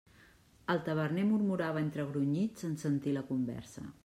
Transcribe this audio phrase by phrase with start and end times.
[0.73, 3.91] El taverner murmurava entre grunyits en sentir la conversa.